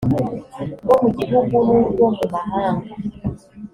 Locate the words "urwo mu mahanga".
1.79-2.89